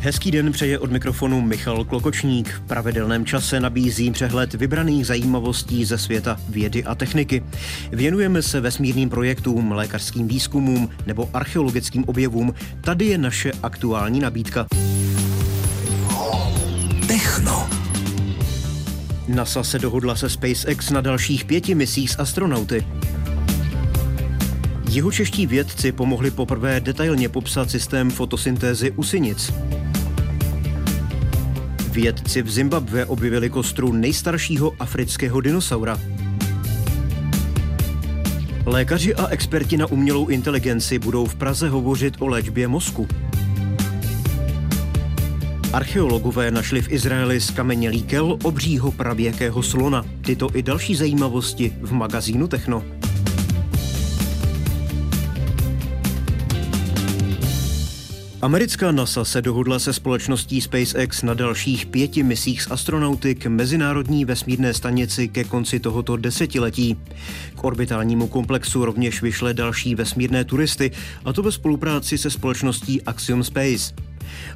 Hezký 0.00 0.30
den 0.30 0.52
přeje 0.52 0.78
od 0.78 0.92
mikrofonu 0.92 1.40
Michal 1.40 1.84
Klokočník. 1.84 2.48
V 2.48 2.60
pravidelném 2.60 3.26
čase 3.26 3.60
nabízím 3.60 4.12
přehled 4.12 4.54
vybraných 4.54 5.06
zajímavostí 5.06 5.84
ze 5.84 5.98
světa 5.98 6.40
vědy 6.48 6.84
a 6.84 6.94
techniky. 6.94 7.42
Věnujeme 7.92 8.42
se 8.42 8.60
vesmírným 8.60 9.10
projektům, 9.10 9.72
lékařským 9.72 10.28
výzkumům 10.28 10.90
nebo 11.06 11.30
archeologickým 11.32 12.04
objevům. 12.04 12.54
Tady 12.80 13.06
je 13.06 13.18
naše 13.18 13.52
aktuální 13.62 14.20
nabídka. 14.20 14.66
Techno. 17.08 17.68
NASA 19.28 19.62
se 19.62 19.78
dohodla 19.78 20.16
se 20.16 20.30
SpaceX 20.30 20.90
na 20.90 21.00
dalších 21.00 21.44
pěti 21.44 21.74
misích 21.74 22.10
s 22.10 22.18
astronauty. 22.18 22.84
Jihočeští 24.90 25.46
vědci 25.46 25.92
pomohli 25.92 26.30
poprvé 26.30 26.80
detailně 26.80 27.28
popsat 27.28 27.70
systém 27.70 28.10
fotosyntézy 28.10 28.90
u 28.90 29.02
synic. 29.02 29.52
Vědci 31.98 32.42
v 32.42 32.50
Zimbabwe 32.50 33.06
objevili 33.06 33.50
kostru 33.50 33.92
nejstaršího 33.92 34.72
afrického 34.78 35.40
dinosaura. 35.40 36.00
Lékaři 38.66 39.14
a 39.14 39.26
experti 39.26 39.76
na 39.76 39.86
umělou 39.86 40.26
inteligenci 40.26 40.98
budou 40.98 41.26
v 41.26 41.34
Praze 41.34 41.68
hovořit 41.68 42.14
o 42.18 42.28
léčbě 42.28 42.68
mozku. 42.68 43.08
Archeologové 45.72 46.50
našli 46.50 46.82
v 46.82 46.92
Izraeli 46.92 47.40
skamenělý 47.40 48.02
kel 48.02 48.38
obřího 48.42 48.92
pravěkého 48.92 49.62
slona. 49.62 50.04
Tyto 50.20 50.48
i 50.54 50.62
další 50.62 50.94
zajímavosti 50.94 51.72
v 51.80 51.92
magazínu 51.92 52.48
Techno. 52.48 52.84
Americká 58.42 58.92
NASA 58.92 59.24
se 59.24 59.42
dohodla 59.42 59.78
se 59.78 59.92
společností 59.92 60.60
SpaceX 60.60 61.22
na 61.22 61.34
dalších 61.34 61.86
pěti 61.86 62.22
misích 62.22 62.62
s 62.62 62.70
astronauty 62.70 63.34
k 63.34 63.46
Mezinárodní 63.46 64.24
vesmírné 64.24 64.74
stanici 64.74 65.28
ke 65.28 65.44
konci 65.44 65.80
tohoto 65.80 66.16
desetiletí. 66.16 66.96
K 67.56 67.64
orbitálnímu 67.64 68.26
komplexu 68.26 68.84
rovněž 68.84 69.22
vyšle 69.22 69.54
další 69.54 69.94
vesmírné 69.94 70.44
turisty, 70.44 70.90
a 71.24 71.32
to 71.32 71.42
ve 71.42 71.52
spolupráci 71.52 72.18
se 72.18 72.30
společností 72.30 73.02
Axiom 73.02 73.44
Space. 73.44 73.94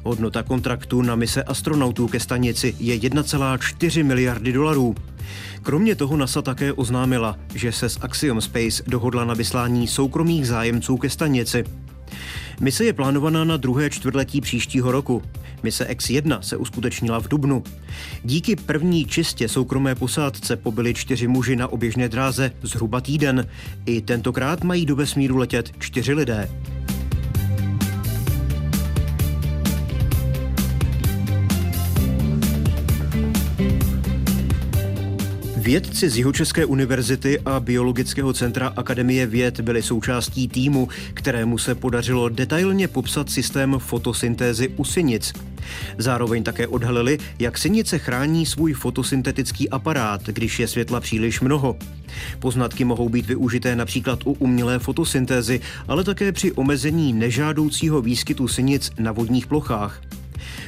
Hodnota 0.03 0.43
kontraktu 0.43 1.01
na 1.01 1.15
mise 1.15 1.43
astronautů 1.43 2.07
ke 2.07 2.19
stanici 2.19 2.75
je 2.79 2.97
1,4 2.97 4.05
miliardy 4.05 4.51
dolarů. 4.51 4.95
Kromě 5.61 5.95
toho 5.95 6.17
NASA 6.17 6.41
také 6.41 6.73
oznámila, 6.73 7.39
že 7.55 7.71
se 7.71 7.89
s 7.89 7.99
Axiom 8.01 8.41
Space 8.41 8.83
dohodla 8.87 9.25
na 9.25 9.33
vyslání 9.33 9.87
soukromých 9.87 10.47
zájemců 10.47 10.97
ke 10.97 11.09
stanici. 11.09 11.63
Mise 12.63 12.85
je 12.85 12.93
plánovaná 12.93 13.43
na 13.43 13.57
druhé 13.57 13.89
čtvrtletí 13.89 14.41
příštího 14.41 14.91
roku. 14.91 15.23
Mise 15.63 15.85
X-1 15.85 16.39
se 16.39 16.57
uskutečnila 16.57 17.19
v 17.19 17.27
Dubnu. 17.27 17.63
Díky 18.23 18.55
první 18.55 19.05
čistě 19.05 19.47
soukromé 19.47 19.95
posádce 19.95 20.55
pobyli 20.55 20.93
čtyři 20.93 21.27
muži 21.27 21.55
na 21.55 21.67
oběžné 21.67 22.09
dráze 22.09 22.51
zhruba 22.61 23.01
týden. 23.01 23.47
I 23.85 24.01
tentokrát 24.01 24.63
mají 24.63 24.85
do 24.85 24.95
vesmíru 24.95 25.37
letět 25.37 25.71
čtyři 25.79 26.13
lidé. 26.13 26.49
Vědci 35.63 36.09
z 36.09 36.17
Jihočeské 36.17 36.65
univerzity 36.65 37.39
a 37.39 37.59
Biologického 37.59 38.33
centra 38.33 38.67
Akademie 38.67 39.25
věd 39.25 39.59
byli 39.59 39.81
součástí 39.81 40.47
týmu, 40.47 40.87
kterému 41.13 41.57
se 41.57 41.75
podařilo 41.75 42.29
detailně 42.29 42.87
popsat 42.87 43.29
systém 43.29 43.75
fotosyntézy 43.79 44.67
u 44.67 44.85
synic. 44.85 45.33
Zároveň 45.97 46.43
také 46.43 46.67
odhalili, 46.67 47.17
jak 47.39 47.57
synice 47.57 47.99
chrání 47.99 48.45
svůj 48.45 48.73
fotosyntetický 48.73 49.69
aparát, 49.69 50.21
když 50.25 50.59
je 50.59 50.67
světla 50.67 50.99
příliš 50.99 51.41
mnoho. 51.41 51.77
Poznatky 52.39 52.85
mohou 52.85 53.09
být 53.09 53.25
využité 53.25 53.75
například 53.75 54.19
u 54.25 54.31
umělé 54.31 54.79
fotosyntézy, 54.79 55.59
ale 55.87 56.03
také 56.03 56.31
při 56.31 56.51
omezení 56.51 57.13
nežádoucího 57.13 58.01
výskytu 58.01 58.47
synic 58.47 58.91
na 58.99 59.11
vodních 59.11 59.47
plochách. 59.47 60.01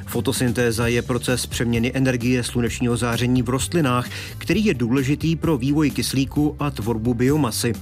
Fotosyntéza 0.08 0.88
je 0.88 1.02
proces 1.02 1.46
přeměny 1.46 1.92
energie 1.94 2.44
slunečního 2.44 2.98
záření 2.98 3.42
v 3.42 3.50
rostlinách, 3.50 4.10
který 4.38 4.66
je 4.66 4.74
důležitý 4.74 5.36
pro 5.36 5.58
vývoj 5.58 5.92
kyslíku 5.92 6.56
a 6.60 6.72
tvorbu 6.72 7.14
biomasy. 7.14 7.74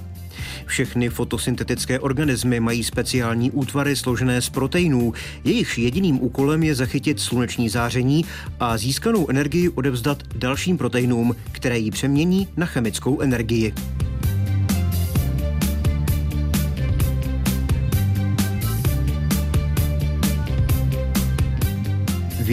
Všechny 0.65 1.09
fotosyntetické 1.09 1.99
organismy 1.99 2.59
mají 2.59 2.83
speciální 2.83 3.51
útvary 3.51 3.95
složené 3.95 4.41
z 4.41 4.49
proteinů, 4.49 5.13
jejichž 5.43 5.77
jediným 5.77 6.23
úkolem 6.23 6.63
je 6.63 6.75
zachytit 6.75 7.19
sluneční 7.19 7.69
záření 7.69 8.25
a 8.59 8.77
získanou 8.77 9.29
energii 9.29 9.69
odevzdat 9.69 10.23
dalším 10.35 10.77
proteinům, 10.77 11.35
které 11.51 11.79
ji 11.79 11.91
přemění 11.91 12.47
na 12.57 12.65
chemickou 12.65 13.21
energii. 13.21 13.73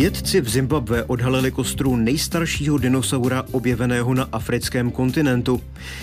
Vědci 0.00 0.40
v 0.40 0.48
Zimbabwe 0.48 1.04
odhalili 1.04 1.50
kostru 1.50 1.96
nejstaršího 1.96 2.78
dinosaura 2.78 3.44
objeveného 3.52 4.14
na 4.14 4.28
africkém 4.32 4.90
kontinentu. 4.90 5.60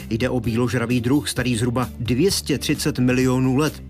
Jde 0.09 0.29
o 0.29 0.39
bíložravý 0.39 1.01
druh 1.01 1.29
starý 1.29 1.55
zhruba 1.55 1.89
230 1.99 2.99
milionů 2.99 3.57
let. 3.57 3.83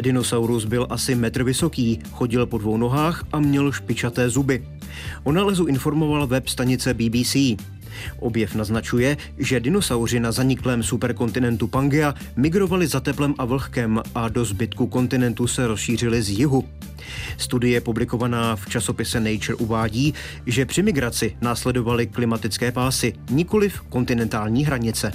Dinosaurus 0.00 0.64
byl 0.64 0.86
asi 0.90 1.14
metr 1.14 1.42
vysoký, 1.42 1.98
chodil 2.12 2.46
po 2.46 2.58
dvou 2.58 2.76
nohách 2.76 3.24
a 3.32 3.40
měl 3.40 3.72
špičaté 3.72 4.30
zuby. 4.30 4.66
O 5.24 5.32
nálezu 5.32 5.66
informoval 5.66 6.26
web 6.26 6.48
stanice 6.48 6.94
BBC. 6.94 7.36
Objev 8.18 8.54
naznačuje, 8.54 9.16
že 9.38 9.60
dinosauři 9.60 10.20
na 10.20 10.32
zaniklém 10.32 10.82
superkontinentu 10.82 11.66
Pangea 11.66 12.14
migrovali 12.36 12.86
za 12.86 13.00
teplem 13.00 13.34
a 13.38 13.44
vlhkem 13.44 14.02
a 14.14 14.28
do 14.28 14.44
zbytku 14.44 14.86
kontinentu 14.86 15.46
se 15.46 15.66
rozšířili 15.66 16.22
z 16.22 16.30
jihu. 16.30 16.64
Studie 17.36 17.80
publikovaná 17.80 18.56
v 18.56 18.68
časopise 18.68 19.20
Nature 19.20 19.54
uvádí, 19.54 20.14
že 20.46 20.66
při 20.66 20.82
migraci 20.82 21.36
následovaly 21.40 22.06
klimatické 22.06 22.72
pásy, 22.72 23.12
nikoliv 23.30 23.80
kontinentální 23.80 24.64
hranice. 24.64 25.12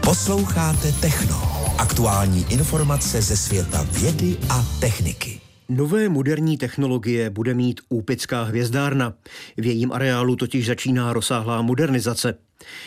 Posloucháte 0.00 0.92
Techno. 0.92 1.42
Aktuální 1.78 2.46
informace 2.48 3.22
ze 3.22 3.36
světa 3.36 3.86
vědy 3.92 4.36
a 4.48 4.66
techniky. 4.80 5.41
Nové 5.68 6.08
moderní 6.08 6.58
technologie 6.58 7.30
bude 7.30 7.54
mít 7.54 7.80
Úpická 7.88 8.42
hvězdárna. 8.42 9.14
V 9.56 9.66
jejím 9.66 9.92
areálu 9.92 10.36
totiž 10.36 10.66
začíná 10.66 11.12
rozsáhlá 11.12 11.62
modernizace. 11.62 12.34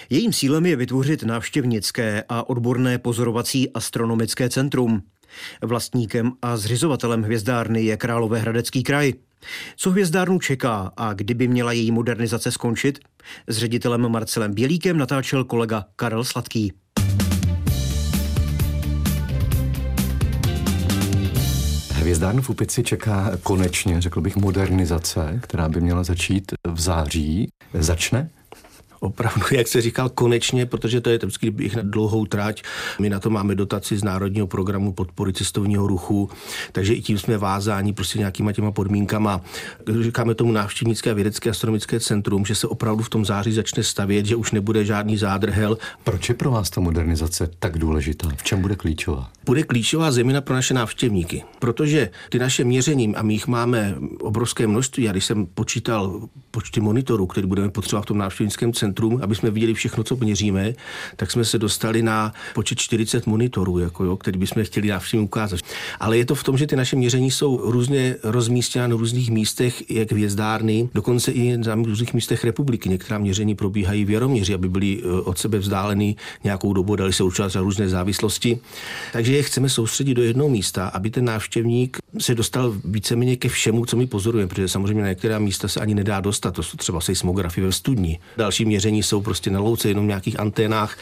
Jejím 0.10 0.34
cílem 0.34 0.66
je 0.66 0.76
vytvořit 0.76 1.24
návštěvnické 1.24 2.24
a 2.30 2.50
odborné 2.50 2.98
pozorovací 2.98 3.70
astronomické 3.74 4.50
centrum. 4.50 5.04
Vlastníkem 5.62 6.32
a 6.42 6.58
zřizovatelem 6.58 7.24
hvězdárny 7.24 7.84
je 7.84 7.98
Královéhradecký 7.98 8.84
kraj. 8.84 9.14
Co 9.78 9.92
hvězdárnu 9.92 10.40
čeká 10.40 10.92
a 10.98 11.14
kdyby 11.14 11.48
měla 11.48 11.72
její 11.72 11.92
modernizace 11.92 12.52
skončit? 12.52 13.00
S 13.48 13.58
ředitelem 13.58 14.10
Marcelem 14.10 14.54
Bělíkem 14.54 14.98
natáčel 14.98 15.44
kolega 15.44 15.86
Karel 15.96 16.24
Sladký. 16.24 16.74
Hvězdárnu 22.06 22.42
v 22.42 22.50
Upici 22.50 22.84
čeká 22.84 23.32
konečně, 23.44 24.02
řekl 24.02 24.22
bych, 24.22 24.36
modernizace, 24.36 25.40
která 25.42 25.70
by 25.70 25.82
měla 25.82 26.04
začít 26.04 26.52
v 26.68 26.80
září. 26.80 27.48
Začne? 27.74 28.30
Opravdu, 29.06 29.42
jak 29.52 29.68
se 29.68 29.82
říkal, 29.82 30.10
konečně, 30.10 30.66
protože 30.66 31.02
to 31.02 31.10
je 31.10 31.18
vždycky 31.18 31.52
bych 31.52 31.76
na 31.76 31.82
dlouhou 31.86 32.26
trať. 32.26 32.64
My 33.00 33.10
na 33.10 33.20
to 33.20 33.30
máme 33.30 33.56
dotaci 33.56 33.98
z 33.98 34.04
Národního 34.04 34.48
programu 34.48 34.94
podpory 34.94 35.34
cestovního 35.34 35.88
ruchu, 35.88 36.30
takže 36.72 36.94
i 36.94 37.02
tím 37.02 37.18
jsme 37.18 37.38
vázáni 37.38 37.94
prostě 37.94 38.20
nějakýma 38.20 38.52
těma 38.52 38.72
podmínkama. 38.72 39.42
Říkáme 40.02 40.36
tomu 40.36 40.52
návštěvnické 40.52 41.12
a 41.12 41.14
vědecké 41.14 41.50
astronomické 41.50 42.00
centrum, 42.00 42.46
že 42.46 42.56
se 42.56 42.68
opravdu 42.68 43.04
v 43.04 43.10
tom 43.10 43.26
září 43.26 43.52
začne 43.52 43.84
stavět, 43.84 44.26
že 44.26 44.36
už 44.36 44.52
nebude 44.52 44.86
žádný 44.86 45.18
zádrhel. 45.18 45.78
Proč 46.04 46.30
je 46.30 46.36
pro 46.36 46.52
vás 46.52 46.70
ta 46.70 46.82
modernizace 46.82 47.50
tak 47.60 47.78
důležitá? 47.78 48.30
V 48.38 48.44
čem 48.44 48.62
bude 48.62 48.76
klíčová? 48.76 49.30
Bude 49.46 49.64
klíčová 49.64 50.12
zejména 50.12 50.42
pro 50.42 50.56
naše 50.56 50.74
návštěvníky, 50.74 51.44
protože 51.60 52.10
ty 52.30 52.40
naše 52.40 52.64
měření, 52.64 53.16
a 53.16 53.22
my 53.22 53.34
jich 53.34 53.48
máme 53.48 53.96
obrovské 54.20 54.68
množství, 54.68 55.10
a 55.10 55.12
když 55.12 55.26
jsem 55.26 55.46
počítal 55.46 56.22
počty 56.52 56.82
monitorů, 56.82 57.28
které 57.28 57.48
budeme 57.48 57.70
potřebovat 57.70 58.02
v 58.02 58.06
tom 58.06 58.18
návštěvnickém 58.18 58.74
centru, 58.74 58.95
centrum, 58.96 59.20
aby 59.22 59.36
jsme 59.36 59.52
viděli 59.52 59.74
všechno, 59.74 60.04
co 60.04 60.16
měříme, 60.16 60.74
tak 61.16 61.32
jsme 61.32 61.46
se 61.46 61.60
dostali 61.60 62.02
na 62.02 62.34
počet 62.54 62.80
40 62.80 63.28
monitorů, 63.28 63.80
jako 63.80 64.04
jo, 64.04 64.18
který 64.18 64.40
bychom 64.40 64.64
chtěli 64.64 64.92
všem 65.00 65.20
ukázat. 65.20 65.60
Ale 66.00 66.18
je 66.18 66.26
to 66.26 66.36
v 66.36 66.44
tom, 66.44 66.58
že 66.58 66.68
ty 66.68 66.76
naše 66.76 66.96
měření 66.96 67.32
jsou 67.32 67.72
různě 67.72 68.16
rozmístěna 68.24 68.88
na 68.88 68.96
různých 68.96 69.30
místech, 69.32 69.92
jak 69.92 70.12
hvězdárny, 70.12 70.90
dokonce 70.94 71.32
i 71.32 71.58
na 71.58 71.76
různých 71.76 72.14
místech 72.14 72.44
republiky. 72.44 72.90
Některá 72.90 73.20
měření 73.20 73.56
probíhají 73.56 74.06
v 74.06 74.10
Jaroměři, 74.10 74.54
aby 74.54 74.70
byly 74.70 75.02
eh, 75.04 75.22
od 75.22 75.38
sebe 75.38 75.60
vzdálený 75.60 76.16
nějakou 76.44 76.74
dobu, 76.74 76.96
dali 76.96 77.14
se 77.14 77.24
určovat 77.24 77.52
za 77.52 77.60
různé 77.60 77.90
závislosti. 77.90 78.60
Takže 79.14 79.36
je 79.36 79.44
chceme 79.44 79.70
soustředit 79.70 80.14
do 80.14 80.24
jednoho 80.24 80.50
místa, 80.50 80.88
aby 80.88 81.10
ten 81.10 81.26
návštěvník 81.26 81.98
se 82.20 82.36
dostal 82.36 82.74
víceméně 82.86 83.36
ke 83.36 83.50
všemu, 83.50 83.86
co 83.86 83.98
my 83.98 84.08
pozorujeme, 84.08 84.48
protože 84.48 84.68
samozřejmě 84.68 85.02
na 85.02 85.10
některá 85.10 85.40
místa 85.40 85.68
se 85.68 85.80
ani 85.80 85.96
nedá 85.96 86.20
dostat. 86.20 86.56
To 86.56 86.64
jsou 86.64 86.78
třeba 86.78 87.02
seismografie 87.02 87.66
ve 87.66 87.72
studni. 87.72 88.20
Další 88.38 88.66
měření 88.66 88.85
jsou 88.90 89.22
prostě 89.22 89.50
na 89.50 89.60
louce, 89.60 89.88
jenom 89.88 90.06
v 90.06 90.08
nějakých 90.08 90.40
anténách. 90.40 90.98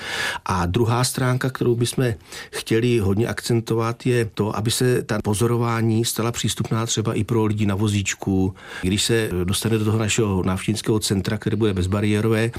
A 0.45 0.65
druhá 0.65 1.03
stránka, 1.03 1.49
kterou 1.49 1.75
bychom 1.75 2.13
chtěli 2.51 2.99
hodně 2.99 3.27
akcentovat, 3.27 4.05
je 4.05 4.25
to, 4.25 4.55
aby 4.57 4.71
se 4.71 5.03
ta 5.03 5.19
pozorování 5.23 6.05
stala 6.05 6.31
přístupná 6.31 6.85
třeba 6.85 7.13
i 7.13 7.23
pro 7.23 7.45
lidi 7.45 7.65
na 7.65 7.75
vozíčku. 7.75 8.55
Když 8.81 9.03
se 9.03 9.29
dostane 9.43 9.77
do 9.77 9.85
toho 9.85 9.97
našeho 9.97 10.43
návštěvnického 10.43 10.99
centra, 10.99 11.37
které 11.37 11.55
bude 11.55 11.73
bezbariérové, 11.73 12.51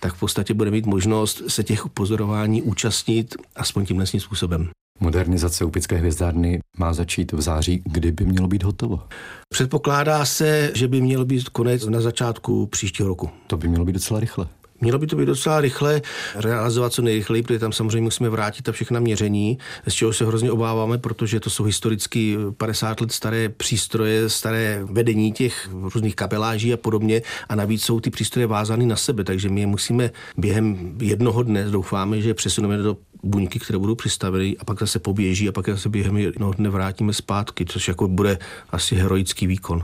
tak 0.00 0.14
v 0.14 0.18
podstatě 0.18 0.54
bude 0.54 0.70
mít 0.70 0.86
možnost 0.86 1.42
se 1.48 1.64
těch 1.64 1.88
pozorování 1.94 2.62
účastnit 2.62 3.34
aspoň 3.56 3.86
tímhle 3.86 4.06
způsobem. 4.06 4.68
Modernizace 5.00 5.64
Upické 5.64 5.96
hvězdárny 5.96 6.60
má 6.78 6.92
začít 6.92 7.32
v 7.32 7.40
září. 7.40 7.82
Kdy 7.84 8.12
by 8.12 8.24
mělo 8.24 8.48
být 8.48 8.62
hotovo? 8.62 9.02
Předpokládá 9.48 10.24
se, 10.24 10.72
že 10.74 10.88
by 10.88 11.00
měl 11.00 11.24
být 11.24 11.48
konec 11.48 11.86
na 11.86 12.00
začátku 12.00 12.66
příštího 12.66 13.08
roku. 13.08 13.30
To 13.46 13.56
by 13.56 13.68
mělo 13.68 13.84
být 13.84 13.92
docela 13.92 14.20
rychle. 14.20 14.46
Mělo 14.84 14.98
by 14.98 15.06
to 15.06 15.16
být 15.16 15.26
docela 15.26 15.60
rychle, 15.60 16.02
realizovat 16.34 16.92
co 16.92 17.02
nejrychleji, 17.02 17.42
protože 17.42 17.58
tam 17.58 17.72
samozřejmě 17.72 18.00
musíme 18.00 18.28
vrátit 18.28 18.62
ta 18.62 18.72
všechna 18.72 19.00
měření, 19.00 19.58
z 19.88 19.92
čeho 19.92 20.12
se 20.12 20.26
hrozně 20.26 20.52
obáváme, 20.52 20.98
protože 20.98 21.40
to 21.40 21.50
jsou 21.50 21.64
historicky 21.64 22.36
50 22.56 23.00
let 23.00 23.12
staré 23.12 23.48
přístroje, 23.48 24.28
staré 24.30 24.80
vedení 24.84 25.32
těch 25.32 25.68
různých 25.72 26.16
kapeláží 26.16 26.72
a 26.72 26.76
podobně 26.76 27.22
a 27.48 27.54
navíc 27.54 27.82
jsou 27.82 28.00
ty 28.00 28.10
přístroje 28.10 28.46
vázány 28.46 28.86
na 28.86 28.96
sebe, 28.96 29.24
takže 29.24 29.48
my 29.48 29.60
je 29.60 29.66
musíme 29.66 30.10
během 30.36 30.96
jednoho 31.00 31.42
dne, 31.42 31.64
doufáme, 31.64 32.20
že 32.20 32.34
přesuneme 32.34 32.76
do 32.76 32.96
buňky, 33.22 33.58
které 33.58 33.78
budou 33.78 33.94
přistaveny 33.94 34.56
a 34.58 34.64
pak 34.64 34.80
zase 34.80 34.98
poběží 34.98 35.48
a 35.48 35.52
pak 35.52 35.68
zase 35.68 35.88
během 35.88 36.16
jednoho 36.16 36.52
dne 36.52 36.68
vrátíme 36.68 37.12
zpátky, 37.12 37.64
což 37.64 37.88
jako 37.88 38.08
bude 38.08 38.38
asi 38.70 38.94
heroický 38.94 39.46
výkon. 39.46 39.82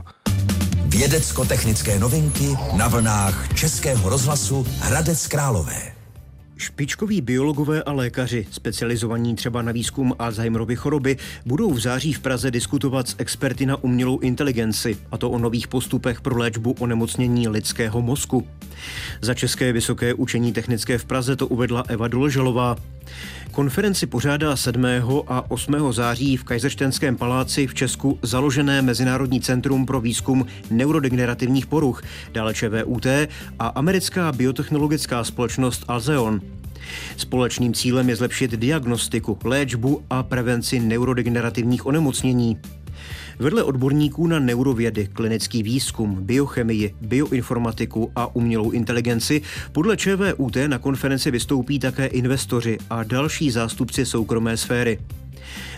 Vědecko-technické 1.01 1.99
novinky 1.99 2.55
na 2.77 2.87
vlnách 2.87 3.53
Českého 3.55 4.09
rozhlasu 4.09 4.67
Hradec 4.79 5.27
Králové. 5.27 5.93
Špičkoví 6.57 7.21
biologové 7.21 7.83
a 7.83 7.91
lékaři, 7.91 8.47
specializovaní 8.51 9.35
třeba 9.35 9.61
na 9.61 9.71
výzkum 9.71 10.13
Alzheimerovy 10.19 10.75
choroby, 10.75 11.17
budou 11.45 11.73
v 11.73 11.79
září 11.79 12.13
v 12.13 12.19
Praze 12.19 12.51
diskutovat 12.51 13.07
s 13.07 13.15
experty 13.17 13.65
na 13.65 13.83
umělou 13.83 14.19
inteligenci, 14.19 14.97
a 15.11 15.17
to 15.17 15.29
o 15.29 15.37
nových 15.37 15.67
postupech 15.67 16.21
pro 16.21 16.37
léčbu 16.37 16.75
onemocnění 16.79 17.47
lidského 17.47 18.01
mozku. 18.01 18.47
Za 19.21 19.33
České 19.33 19.73
vysoké 19.73 20.13
učení 20.13 20.53
technické 20.53 20.97
v 20.97 21.05
Praze 21.05 21.35
to 21.35 21.47
uvedla 21.47 21.83
Eva 21.87 22.07
Doležalová. 22.07 22.75
Konferenci 23.51 24.05
pořádá 24.05 24.55
7. 24.55 24.85
a 25.27 25.51
8. 25.51 25.93
září 25.93 26.37
v 26.37 26.43
Kajzerštenském 26.43 27.17
paláci 27.17 27.67
v 27.67 27.73
Česku 27.73 28.19
založené 28.21 28.81
Mezinárodní 28.81 29.41
centrum 29.41 29.85
pro 29.85 30.01
výzkum 30.01 30.45
neurodegenerativních 30.69 31.65
poruch, 31.65 32.01
dále 32.31 32.53
ČVUT 32.53 33.05
a 33.59 33.67
americká 33.67 34.31
biotechnologická 34.31 35.23
společnost 35.23 35.83
Alzeon. 35.87 36.41
Společným 37.17 37.73
cílem 37.73 38.09
je 38.09 38.15
zlepšit 38.15 38.51
diagnostiku, 38.51 39.37
léčbu 39.43 40.03
a 40.09 40.23
prevenci 40.23 40.79
neurodegenerativních 40.79 41.85
onemocnění. 41.85 42.57
Vedle 43.41 43.63
odborníků 43.63 44.27
na 44.27 44.39
neurovědy, 44.39 45.07
klinický 45.13 45.63
výzkum, 45.63 46.17
biochemii, 46.21 46.95
bioinformatiku 47.01 48.11
a 48.15 48.35
umělou 48.35 48.71
inteligenci 48.71 49.41
podle 49.71 49.97
ČVUT 49.97 50.57
na 50.67 50.77
konferenci 50.77 51.31
vystoupí 51.31 51.79
také 51.79 52.05
investoři 52.05 52.77
a 52.89 53.03
další 53.03 53.51
zástupci 53.51 54.05
soukromé 54.05 54.57
sféry. 54.57 54.99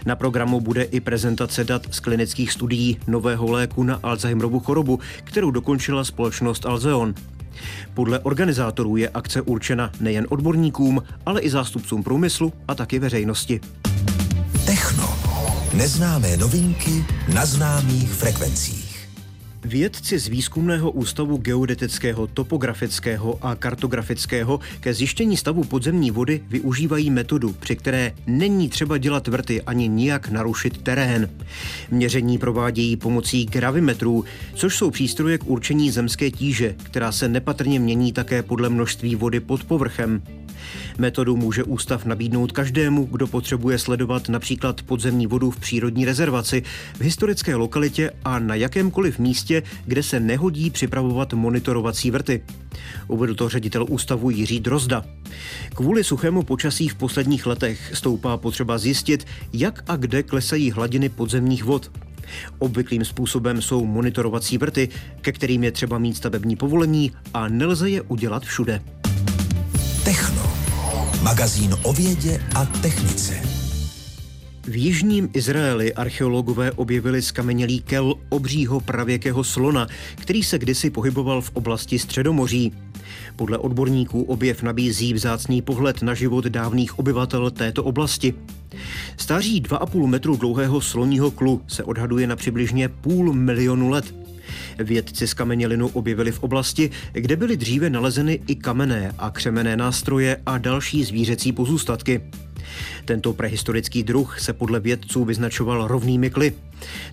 Na 0.06 0.15
programu 0.15 0.62
bude 0.62 0.83
i 0.83 1.00
prezentace 1.00 1.63
dat 1.63 1.88
z 1.92 2.00
klinických 2.00 2.51
studií 2.51 2.98
nového 3.07 3.51
léku 3.51 3.83
na 3.83 4.00
Alzheimerovu 4.04 4.60
chorobu, 4.60 5.00
kterou 5.24 5.51
dokončila 5.51 6.04
společnost 6.04 6.65
Alzeon. 6.65 7.13
Podle 7.94 8.19
organizátorů 8.19 8.98
je 8.98 9.10
akce 9.10 9.42
určena 9.42 9.92
nejen 10.00 10.27
odborníkům, 10.30 11.04
ale 11.25 11.42
i 11.42 11.50
zástupcům 11.50 12.04
průmyslu 12.04 12.54
a 12.68 12.75
taky 12.75 13.00
veřejnosti. 13.00 13.62
Neznámé 15.74 16.38
novinky 16.38 17.06
na 17.34 17.46
známých 17.46 18.10
frekvencích. 18.10 19.10
Vědci 19.66 20.20
z 20.20 20.28
Výzkumného 20.28 20.92
ústavu 20.92 21.38
geodetického, 21.38 22.28
topografického 22.28 23.40
a 23.42 23.56
kartografického 23.56 24.60
ke 24.80 24.94
zjištění 24.94 25.38
stavu 25.38 25.64
podzemní 25.64 26.12
vody 26.12 26.44
využívají 26.50 27.10
metodu, 27.10 27.56
při 27.60 27.75
které 27.75 28.12
není 28.28 28.70
třeba 28.70 28.98
dělat 28.98 29.28
vrty 29.28 29.62
ani 29.62 29.88
nijak 29.88 30.30
narušit 30.30 30.81
terén. 30.81 31.30
Měření 31.92 32.38
provádějí 32.38 32.96
pomocí 32.98 33.46
gravimetrů, 33.46 34.25
což 34.54 34.78
jsou 34.78 34.92
přístroje 34.92 35.38
k 35.38 35.48
určení 35.48 35.92
zemské 35.92 36.31
tíže, 36.31 36.75
která 36.84 37.12
se 37.12 37.28
nepatrně 37.28 37.80
mění 37.80 38.14
také 38.14 38.44
podle 38.44 38.70
množství 38.70 39.16
vody 39.16 39.40
pod 39.40 39.64
povrchem. 39.64 40.22
Metodu 40.98 41.36
může 41.36 41.63
ústav 41.63 42.06
nabídnout 42.06 42.51
každému, 42.51 43.06
kdo 43.12 43.28
potřebuje 43.28 43.80
sledovat 43.80 44.30
například 44.30 44.81
podzemní 44.81 45.28
vodu 45.28 45.51
v 45.51 45.60
přírodní 45.60 46.06
rezervaci, 46.06 46.63
v 46.95 47.01
historické 47.01 47.56
lokalitě 47.56 48.12
a 48.25 48.40
na 48.40 48.56
jakémkoliv 48.56 49.19
místě, 49.19 49.63
kde 49.86 50.04
se 50.04 50.19
nehodí 50.19 50.69
připravovat 50.69 51.34
monitorovací 51.34 52.12
vrty. 52.12 52.44
Uvedl 53.07 53.36
to 53.36 53.50
ředitel 53.50 53.86
ústavu 53.90 54.30
Jiří 54.30 54.60
Drozda. 54.60 55.06
Kvůli 55.75 56.04
suchému 56.04 56.44
počasí 56.44 56.90
v 56.90 56.96
posledních 56.96 57.46
letech 57.46 57.92
stoupá 57.94 58.38
potřeba 58.38 58.78
zjistit, 58.78 59.25
jak 59.54 59.84
a 59.88 59.96
kde 59.96 60.24
klesají 60.24 60.72
hladiny 60.72 61.10
podzemních 61.10 61.63
vod. 61.63 61.92
Obvyklým 62.60 63.06
způsobem 63.06 63.62
jsou 63.62 63.86
monitorovací 63.86 64.57
vrty, 64.57 64.89
ke 65.22 65.31
kterým 65.31 65.63
je 65.63 65.72
třeba 65.72 65.98
mít 65.98 66.18
stavební 66.18 66.56
povolení 66.56 67.12
a 67.34 67.48
nelze 67.48 67.89
je 67.89 68.01
udělat 68.01 68.44
všude. 68.44 68.81
Techno. 70.04 70.53
Magazín 71.24 71.75
o 71.84 71.94
vědě 71.94 72.44
a 72.56 72.66
technice. 72.66 73.42
V 74.64 74.75
jižním 74.75 75.30
Izraeli 75.34 75.94
archeologové 75.94 76.72
objevili 76.72 77.22
skamenělý 77.22 77.81
kel 77.81 78.16
obřího 78.30 78.80
pravěkého 78.80 79.44
slona, 79.44 79.88
který 80.16 80.44
se 80.44 80.60
kdysi 80.60 80.90
pohyboval 80.90 81.42
v 81.42 81.52
oblasti 81.54 82.00
Středomoří. 82.00 82.74
Podle 83.36 83.58
odborníků 83.58 84.24
objev 84.24 84.64
nabízí 84.64 85.14
vzácný 85.14 85.62
pohled 85.62 86.02
na 86.02 86.14
život 86.14 86.46
dávných 86.46 87.00
obyvatel 87.00 87.52
této 87.52 87.84
oblasti. 87.84 88.34
Stáří 89.18 89.62
2,5 89.62 90.08
metru 90.08 90.36
dlouhého 90.36 90.81
sloního 90.81 91.31
klu 91.31 91.62
se 91.68 91.84
odhaduje 91.84 92.28
na 92.28 92.36
přibližně 92.36 92.90
půl 92.90 93.34
milionu 93.34 93.89
let. 93.89 94.23
Vědci 94.80 95.27
z 95.27 95.34
kamenělinu 95.34 95.88
objevili 95.88 96.32
v 96.32 96.44
oblasti, 96.44 96.89
kde 97.12 97.36
byly 97.36 97.58
dříve 97.58 97.89
nalezeny 97.89 98.39
i 98.48 98.56
kamenné 98.56 99.13
a 99.18 99.30
křemené 99.30 99.77
nástroje 99.77 100.38
a 100.46 100.58
další 100.58 101.03
zvířecí 101.03 101.51
pozůstatky. 101.51 102.22
Tento 103.06 103.34
prehistorický 103.34 104.03
druh 104.03 104.39
se 104.39 104.53
podle 104.53 104.80
vědců 104.80 105.25
vyznačoval 105.25 105.88
rovnými 105.88 106.30
kly. 106.30 106.53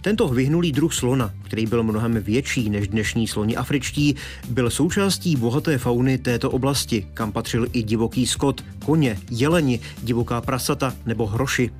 Tento 0.00 0.28
vyhnulý 0.28 0.72
druh 0.72 0.94
slona, 0.94 1.34
který 1.42 1.66
byl 1.66 1.82
mnohem 1.82 2.14
větší 2.14 2.70
než 2.70 2.88
dnešní 2.88 3.26
sloni 3.26 3.56
afričtí, 3.56 4.16
byl 4.48 4.70
součástí 4.70 5.36
bohaté 5.36 5.78
fauny 5.78 6.18
této 6.18 6.50
oblasti, 6.50 7.06
kam 7.14 7.32
patřil 7.32 7.66
i 7.72 7.82
divoký 7.82 8.26
skot, 8.26 8.64
koně, 8.84 9.18
jeleni, 9.30 9.80
divoká 10.02 10.40
prasata 10.40 10.94
nebo 11.06 11.26
hroši. 11.26 11.70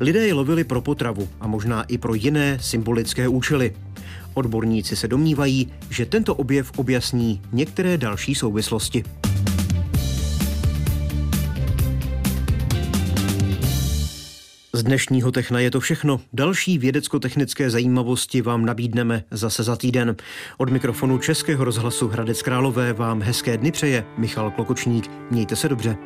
Lidé 0.00 0.26
je 0.26 0.34
lovili 0.34 0.64
pro 0.64 0.80
potravu 0.80 1.28
a 1.40 1.46
možná 1.46 1.82
i 1.82 1.98
pro 1.98 2.14
jiné 2.14 2.58
symbolické 2.60 3.28
účely. 3.28 3.74
Odborníci 4.34 4.96
se 4.96 5.08
domnívají, 5.08 5.72
že 5.90 6.06
tento 6.06 6.34
objev 6.34 6.72
objasní 6.76 7.42
některé 7.52 7.98
další 7.98 8.34
souvislosti. 8.34 9.04
Z 14.72 14.82
dnešního 14.82 15.32
Techna 15.32 15.60
je 15.60 15.70
to 15.70 15.80
všechno. 15.80 16.20
Další 16.32 16.78
vědecko-technické 16.78 17.70
zajímavosti 17.70 18.42
vám 18.42 18.64
nabídneme 18.64 19.24
zase 19.30 19.62
za 19.62 19.76
týden. 19.76 20.16
Od 20.58 20.70
mikrofonu 20.70 21.18
Českého 21.18 21.64
rozhlasu 21.64 22.08
Hradec 22.08 22.42
Králové 22.42 22.92
vám 22.92 23.22
hezké 23.22 23.56
dny 23.56 23.72
přeje 23.72 24.04
Michal 24.18 24.50
Klokočník. 24.50 25.10
Mějte 25.30 25.56
se 25.56 25.68
dobře. 25.68 25.96